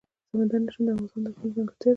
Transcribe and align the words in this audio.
سمندر 0.29 0.59
نه 0.65 0.69
شتون 0.73 0.85
د 0.87 0.89
افغانستان 0.93 1.21
د 1.23 1.25
اقلیم 1.29 1.51
ځانګړتیا 1.55 1.79
ده. 1.89 1.89